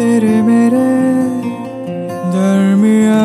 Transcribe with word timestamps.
तेरे 0.00 0.36
मेरे 0.42 0.82
दरमिया 2.32 3.16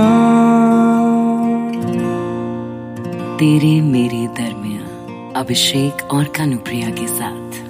तेरे 3.39 3.69
मेरे 3.83 4.25
दरमिया 4.39 5.39
अभिषेक 5.39 6.03
और 6.13 6.25
कानुप्रिया 6.37 6.89
के 6.99 7.07
साथ। 7.07 7.61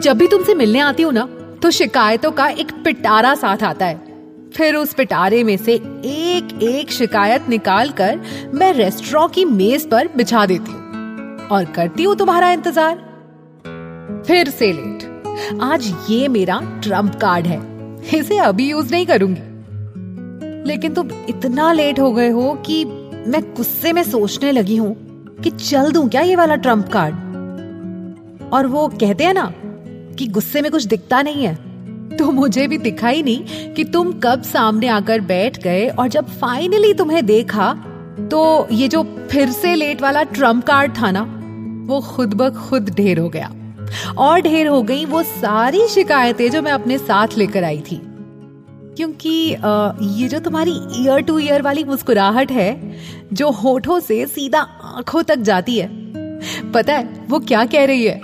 जब 0.00 0.18
भी 0.18 0.28
तुमसे 0.28 0.54
मिलने 0.54 0.80
आती 0.80 1.02
हूँ 1.02 1.12
ना 1.12 1.28
तो 1.62 1.70
शिकायतों 1.70 2.32
का 2.32 2.48
एक 2.48 2.72
पिटारा 2.84 3.34
साथ 3.34 3.62
आता 3.64 3.86
है। 3.86 4.50
फिर 4.56 4.76
उस 4.76 4.94
पिटारे 4.94 5.44
में 5.44 5.56
से 5.56 5.74
एक 5.74 6.58
एक 6.62 6.90
शिकायत 6.92 7.48
निकाल 7.48 7.90
कर 8.00 8.20
मैं 8.54 8.72
रेस्टोरेंट 8.74 9.34
की 9.34 9.44
मेज 9.56 9.90
पर 9.90 10.08
बिछा 10.16 10.46
देती 10.46 10.72
हूँ 10.72 11.48
और 11.48 11.72
करती 11.76 12.04
हूँ 12.04 12.16
तुम्हारा 12.16 12.52
इंतज़ार। 12.52 12.94
फिर 14.26 14.50
से 14.50 14.72
लेट। 14.72 15.09
आज 15.62 15.94
ये 16.10 16.28
मेरा 16.28 16.60
ट्रंप 16.82 17.14
कार्ड 17.14 17.46
है। 17.46 17.60
इसे 18.14 18.38
अभी 18.38 18.70
यूज़ 18.70 18.90
नहीं 18.90 19.06
करूँगी। 19.06 19.48
लेकिन 20.68 20.94
तुम 20.94 21.08
इतना 21.28 21.72
लेट 21.72 22.00
हो 22.00 22.12
गए 22.12 22.28
हो 22.28 22.54
कि 22.66 22.84
मैं 23.26 23.40
गुस्से 23.54 23.92
में 23.92 24.02
सोचने 24.02 24.52
लगी 24.52 24.76
हूँ 24.76 24.94
कि 25.42 25.50
चल 25.50 25.90
दूँ 25.92 26.08
क्या 26.08 26.20
ये 26.20 26.36
वाला 26.36 26.54
ट्रंप 26.56 26.88
कार्ड? 26.88 27.14
और 28.52 28.66
वो 28.66 28.88
कहते 28.88 29.24
हैं 29.24 29.34
ना 29.34 29.52
कि 30.18 30.26
गुस्से 30.26 30.62
में 30.62 30.70
कुछ 30.72 30.84
दिखता 30.84 31.22
नहीं 31.22 31.44
है। 31.44 31.54
तो 32.16 32.30
मुझे 32.30 32.66
भी 32.66 32.78
दिखाई 32.78 33.22
नहीं 33.22 33.74
कि 33.74 33.84
तुम 33.84 34.12
कब 34.12 34.42
सामने 34.42 34.88
आकर 34.88 35.20
बैठ 35.20 35.62
गए 35.62 35.88
और 35.88 36.08
जब 36.08 36.28
फाइनली 36.30 36.94
तुम्हें 36.94 37.26
देखा 37.26 37.72
तो 38.20 38.68
ये 38.72 38.88
जो 38.88 39.02
फिर 39.30 39.50
से 39.50 39.74
लेट 39.74 40.02
वाला 40.02 40.22
ट्रंप 40.22 40.64
कार्ड 40.64 40.92
था 40.98 41.10
ना, 41.10 41.22
वो 41.86 42.00
खुद 42.00 42.34
ब 42.34 42.50
खुद 42.50 42.90
ढेर 42.90 43.18
हो 43.18 43.28
गया। 43.28 43.50
और 44.18 44.40
ढेर 44.40 44.66
हो 44.66 44.82
गई 44.82 45.04
वो 45.04 45.22
सारी 45.22 45.86
शिकायतें 45.88 46.50
जो 46.50 46.62
मैं 46.62 46.72
अपने 46.72 46.98
साथ 46.98 47.36
लेकर 47.38 47.64
आई 47.64 47.80
थी। 47.90 48.00
क्योंकि 48.96 49.30
ये 50.20 50.28
जो 50.28 50.38
तुम्हारी 50.38 50.72
ईयर 50.96 51.20
टू 51.20 51.38
ईयर 51.38 51.62
वाली 51.62 51.84
मुस्कुराहट 51.84 52.52
है, 52.52 52.96
जो 53.32 53.50
होठों 53.52 53.98
से 54.00 54.24
सीधा 54.26 54.60
आँखों 54.60 55.22
तक 55.22 55.38
जाती 55.40 55.78
है, 55.78 55.88
पता 56.72 56.94
है, 56.94 57.26
वो 57.28 57.38
क्या 57.40 57.64
कह 57.64 57.84
रही 57.84 58.04
है? 58.04 58.20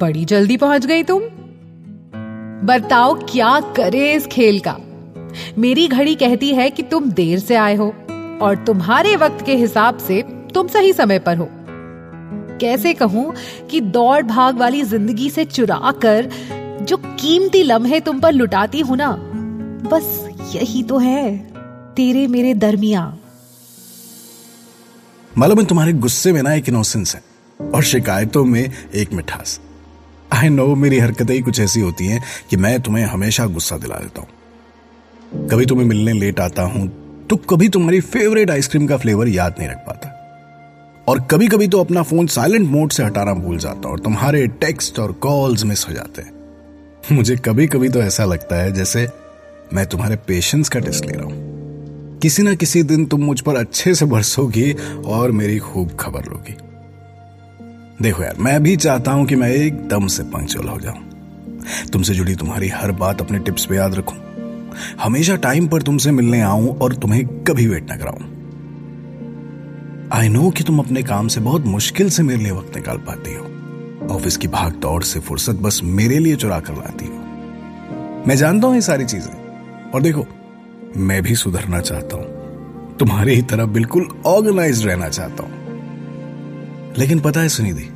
बड़ी 0.00 0.24
जल्दी 0.24 0.56
पहुँच 0.56 0.86
गई 0.86 1.02
तुम। 1.02 1.22
बताओ 2.66 3.14
क्या 3.24 3.58
करे 3.76 4.12
इस 4.12 4.26
खेल 4.26 4.60
का? 4.60 4.76
मेरी 5.58 5.86
घड़ी 5.88 6.14
कहती 6.14 6.54
है 6.54 6.70
कि 6.70 6.82
तुम 6.82 7.10
देर 7.10 7.38
से 7.38 7.54
आए 7.56 7.74
हो, 7.74 7.86
और 8.42 8.62
तुम्हारे 8.66 9.14
वक्त 9.16 9.44
के 9.46 9.54
हिसाब 9.54 9.98
से 9.98 10.22
तुम 10.54 10.68
सही 10.68 10.92
समय 10.92 11.18
पर 11.18 11.36
हो। 11.36 11.48
कैसे 12.60 12.94
कहूँ 12.94 13.32
कि 13.70 13.80
दौड़ 13.80 14.22
भाग 14.24 14.58
वाली 14.58 14.82
ज़िंदगी 14.84 15.30
से 15.30 15.44
चुरा 15.44 15.92
कर 16.02 16.30
जो 16.82 16.96
कीमती 16.96 17.62
लम्हे 17.62 18.00
तुम 18.00 18.20
पर 18.20 18.32
लुटाती 18.32 18.80
हूँ 18.80 18.96
ना, 18.96 19.10
बस 19.90 20.28
यही 20.54 20.82
तो 20.82 20.98
है, 20.98 21.36
तेरे 21.96 22.26
मेरे 22.26 22.54
दरमिया। 22.54 23.12
है 25.32 25.66
तुम्हारे 25.66 25.92
गुस्से 25.94 26.32
में 26.32 26.42
ना 26.42 26.54
एक 26.54 26.68
इनोसेंस 26.68 27.14
है 27.14 27.22
और 27.60 27.82
शिकायतों 27.84 28.44
में 28.44 28.62
एक 28.62 29.12
मिठास। 29.12 29.58
आई 30.30 30.48
नो 30.48 30.74
मेरी 30.74 30.98
हरकतें 30.98 31.34
ही 31.34 31.40
कुछ 31.40 31.60
ऐसी 31.60 31.80
होती 31.80 32.06
हैं 32.06 32.22
कि 32.50 32.56
मैं 32.56 32.80
तुम्हें 32.80 33.04
हमेशा 33.04 33.46
गुस्सा 33.48 33.76
दिला 33.78 33.96
देता 33.96 34.20
हूँ। 34.20 35.48
कभी 35.48 35.66
तुम्हें 35.66 35.86
मिलने 35.86 36.12
लेट 36.12 36.40
आता 36.40 36.62
हूँ 36.64 36.88
तो 37.30 37.36
कभी 37.50 37.68
तुम्हारी 37.68 38.00
फेवरेट 38.02 38.50
आइसक्रीम 38.50 38.86
का 38.86 38.96
फ्लेवर 38.96 39.28
याद 39.28 39.54
नहीं 39.58 39.68
रख 39.68 39.84
पाता। 39.86 40.12
और 41.08 41.20
कभी 41.20 41.48
कभी 41.48 41.68
तो 41.68 41.80
अपना 41.80 42.02
फ़ोन 42.02 42.26
साइलेंट 42.26 42.68
मोड 42.70 42.90
से 42.90 43.04
हटाना 43.04 43.34
भूल 43.34 43.58
जाता 43.58 43.88
और 43.88 44.00
तुम्हारे 44.00 44.46
टेक्स्ट 44.46 44.98
और 44.98 45.12
कॉल्स 45.12 45.64
मिस 45.64 45.88
हो 45.88 45.92
जाते 45.92 46.22
हैं। 46.22 46.32
मुझे 47.12 47.36
कभी 47.36 47.66
कभी 47.66 47.88
तो 47.88 48.02
ऐसा 48.02 48.24
लगता 48.24 48.56
है 48.56 48.72
जैसे 48.72 49.08
मैं 49.74 49.86
तुम्हारे 49.86 50.16
पेशेंस 50.16 50.68
का 50.68 50.80
टेस्ट 50.80 51.06
ले 51.06 51.12
रहा 51.12 51.24
हूँ। 51.24 52.18
किसी 52.18 52.42
ना 52.42 52.54
किसी 52.54 52.82
दिन 52.82 53.06
तुम 53.06 53.20
मुझ 53.20 53.40
पर 53.40 53.56
अच्छे 53.56 53.94
से 53.94 54.06
बरसोगी 54.06 54.72
और 55.06 55.30
मेरी 55.30 55.58
खूब 55.58 55.96
खबर 56.00 56.24
लोगी। 56.24 56.56
देखो 58.02 58.22
यार, 58.22 58.36
मैं 58.38 58.62
भी 58.62 58.76
चाहता 58.76 59.12
हूँ 59.12 59.26
कि 59.26 59.36
मैं 59.36 59.50
एकदम 59.50 60.06
से 60.06 60.22
पंक्चुअल 60.22 60.68
हो 60.68 60.80
जाऊँ। 60.80 61.86
तुमसे 61.92 62.14
जुड़ी 62.14 62.34
तुम्हारी 62.34 62.68
हर 62.68 62.92
बात 62.92 63.20
अपने 63.20 63.38
टिप्स 63.38 63.64
पे 63.64 63.76
याद 63.76 63.94
रखूँ। 63.94 64.18
हमेशा 65.00 65.36
टाइम 65.36 65.68
पर 65.68 65.82
तुमसे 65.82 66.10
मिलने 66.10 66.40
आऊँ 66.40 66.78
और 66.78 66.94
तुम्हें 66.94 67.26
कभी 67.26 67.66
वेट 67.66 67.88
ना 67.90 67.96
कराऊं। 67.96 68.35
आई 70.12 70.28
नो 70.28 70.50
कि 70.50 70.64
तुम 70.64 70.78
अपने 70.78 71.02
काम 71.02 71.28
से 71.28 71.40
बहुत 71.40 71.64
मुश्किल 71.66 72.10
से 72.10 72.22
मेरे 72.22 72.42
लिए 72.42 72.52
वक्त 72.52 72.76
निकाल 72.76 72.96
पाती 72.96 73.34
हो। 73.34 73.44
ऑफ़िस 74.14 74.36
की 74.36 74.48
भाग 74.48 74.72
दौड़ 74.72 75.02
से 75.02 75.20
फुर्सत 75.20 75.54
बस 75.54 75.80
मेरे 75.84 76.18
लिए 76.18 76.36
चुरा 76.36 76.60
कर 76.60 76.74
लाती 76.74 77.06
हो। 77.06 77.12
मैं 78.28 78.36
जानता 78.36 78.66
हूँ 78.66 78.74
ये 78.74 78.80
सारी 78.80 79.04
चीज़ें। 79.04 79.90
और 79.90 80.02
देखो, 80.02 80.26
मैं 80.96 81.22
भी 81.22 81.34
सुधरना 81.34 81.80
चाहता 81.80 82.16
हूँ। 82.16 82.96
तुम्हारी 82.96 83.34
ही 83.34 83.42
तरह 83.42 83.66
बिल्कुल 83.66 84.08
ऑर्गेनाइज 84.26 84.86
रहना 84.86 85.08
चाहता 85.08 85.42
हूँ। 85.42 85.52
लेकिन 86.98 87.20
पता 87.20 87.40
है 87.40 87.48
सुनिधि, 87.48 87.88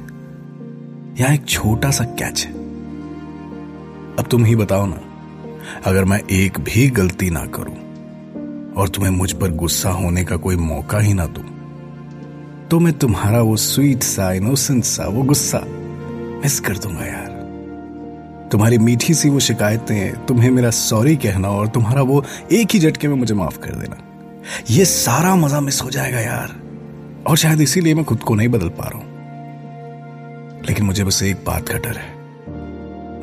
यहाँ 1.23 1.35
एक 1.35 1.47
छोटा 1.47 1.91
सा 1.91 2.05
कैच 2.05 2.45
है। 2.47 2.53
अब 4.17 4.25
तुम 4.31 4.45
ही 4.45 4.57
बताओ 4.57 4.87
ना, 4.87 5.01
अगर 5.85 6.05
मैं 6.05 6.21
एक 6.31 6.61
भी 6.61 6.91
गलती 6.91 7.31
ना 7.31 7.47
करूँ 7.47 7.77
और 8.73 8.89
तुम्हें 8.89 9.13
मुझ 9.13 9.33
पर 9.33 9.51
गुस्सा 9.51 9.91
होने 9.91 10.25
का 10.25 10.37
कोई 10.37 10.57
मौका 10.57 10.99
ही 10.99 11.15
ना 11.15 11.27
दूँ 11.27 11.50
तो 12.71 12.79
मैं 12.81 12.93
तुम्हारा 12.93 13.41
वो 13.43 13.57
स्वीट 13.57 14.03
सा 14.03 14.33
इनोसेंट 14.33 14.85
सा, 14.85 15.05
वो 15.05 15.23
गुस्सा 15.23 15.61
मिस 16.43 16.61
कर 16.61 16.77
दूँगा 16.79 17.07
यार। 17.07 18.49
तुम्हारी 18.53 18.79
मीठी 18.79 19.15
सी 19.15 19.29
वो 19.29 19.41
शिकायतें, 19.41 20.27
तुम्हें 20.27 20.51
मेरा 20.51 20.71
सॉरी 20.71 21.17
कहना 21.17 21.49
और 21.49 21.69
तुम्हारा 21.69 22.03
वो 22.03 22.25
एक 22.53 22.69
ही 22.73 22.79
झटके 22.81 23.09
में 23.09 23.15
मुझे 23.15 23.35
माफ़ 23.35 23.59
कर 23.59 23.71
देना, 23.71 23.97
ये 24.71 24.85
सारा 24.85 25.35
मज़ा 25.37 25.61
मिस 25.61 25.83
हो 25.83 25.91
जाएगा 25.91 26.21
यार। 26.21 26.55
और 27.27 27.37
शायद 27.37 27.61
इसीलिए 27.61 27.95
मैं 27.95 28.05
खुद 28.05 28.23
को 28.23 28.35
नहीं 28.35 28.49
बदल 28.49 28.69
पा 28.69 28.89
रहा 28.89 28.99
हूँ। 28.99 30.65
लेकिन 30.69 30.87
मुझे 30.87 31.05
बस 31.05 31.23
एक 31.23 31.45
बात 31.47 31.69
का 31.69 31.79
डर 31.79 31.97
है। 31.97 32.19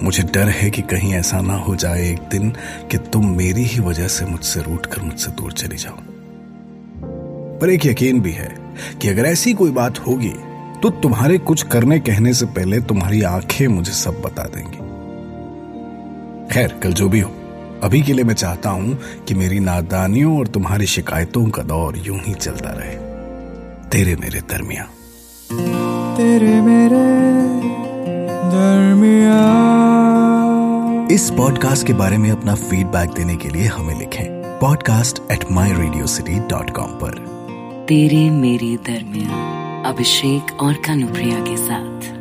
मुझे 0.04 0.24
डर 0.24 0.50
है 0.50 0.70
कि 0.70 0.82
कहीं 0.82 1.14
ऐसा 1.14 1.42
ना 1.42 1.56
हो 1.56 1.76
जाए 1.76 2.12
एक 2.12 2.30
दिन 2.32 2.52
कि 2.92 2.98
तुम 2.98 3.38
मेरी 3.38 3.64
ही 3.64 3.80
वजह 3.80 4.08
से 4.08 4.26
मुझसे 4.26 4.62
रूट 4.62 4.86
कर 4.86 5.02
मुझसे 5.02 5.32
दूर 5.32 5.52
चली 5.52 5.78
जाओ। 5.78 5.98
पर 7.62 7.70
एक 7.70 7.86
यकीन 7.86 8.22
भी 8.22 8.32
है 8.32 8.67
कि 9.02 9.10
अगर 9.10 9.26
ऐसी 9.26 9.54
कोई 9.54 9.72
बात 9.72 10.00
होगी 10.00 10.34
तो 10.84 10.90
तुम्हारे 10.90 11.38
कुछ 11.38 11.64
करने 11.64 12.00
कहने 12.00 12.34
से 12.34 12.46
पहले 12.46 12.80
तुम्हारी 12.82 13.22
आँखें 13.22 13.68
मुझे 13.68 13.92
सब 13.92 14.22
बता 14.22 14.44
देंगी। 14.44 14.78
खैर 16.54 16.80
कल 16.84 16.94
जो 16.94 17.10
भी 17.10 17.20
हो 17.20 17.32
अभी 17.84 18.02
के 18.02 18.14
लिए 18.14 18.26
मैं 18.26 18.34
चाहता 18.34 18.70
हूँ 18.70 19.00
कि 19.28 19.34
मेरी 19.34 19.60
नादानियों 19.60 20.38
और 20.40 20.48
तुम्हारी 20.48 20.86
शिकायतों 20.86 21.46
का 21.50 21.64
दौर 21.64 21.98
यूँ 21.98 22.20
ही 22.20 22.34
चलता 22.34 22.70
रहे। 22.70 22.96
तेरे 23.90 24.16
मेरे 24.16 24.40
दरमिया 24.40 24.84
तेरे 26.18 26.62
मेरे 26.62 27.06
दरमिया 28.52 29.38
इस 31.12 31.30
पॉडकास्ट 31.30 31.88
के 31.88 31.94
बारे 31.94 32.18
में 32.18 32.30
अपना 32.32 32.56
फीडबैक 32.56 33.10
देने 33.10 33.36
के 33.36 33.50
लिए 33.50 33.68
हमें 33.68 33.98
लिखें 34.00 34.26
podcast 34.60 35.22
at 35.32 35.46
my 35.52 35.74
Radio 35.74 36.08
City 36.08 36.40
dot 36.50 36.70
com 36.70 36.92
पर। 37.04 37.37
तेरे 37.88 38.30
मेरे 38.30 38.78
दरमिया 38.78 39.84
अभिषेक 39.86 40.62
और 40.62 40.74
कानुप्रिया 40.74 41.40
के 41.40 41.58
साथ। 41.58 42.17